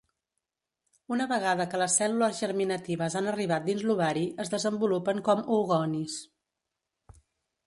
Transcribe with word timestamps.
Una 1.15 1.27
vegada 1.31 1.67
que 1.73 1.81
les 1.81 1.97
cèl·lules 2.01 2.39
germinatives 2.45 3.19
han 3.21 3.29
arribat 3.33 3.69
dins 3.69 3.85
l'ovari 3.91 4.27
es 4.45 4.53
desenvolupen 4.57 5.23
com 5.29 5.47
oogonis. 5.59 6.19